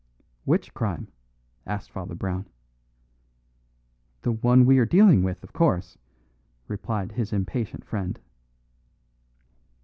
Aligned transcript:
"Which 0.45 0.73
crime?" 0.73 1.09
asked 1.67 1.91
Father 1.91 2.15
Brown. 2.15 2.47
"The 4.23 4.31
one 4.31 4.65
we 4.65 4.79
are 4.79 4.85
dealing 4.87 5.21
with, 5.21 5.43
of 5.43 5.53
course," 5.53 5.95
replied 6.67 7.11
his 7.11 7.31
impatient 7.31 7.85
friend. 7.85 8.19